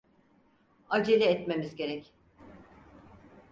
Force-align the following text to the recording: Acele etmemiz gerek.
Acele 0.89 1.25
etmemiz 1.25 1.75
gerek. 1.75 2.13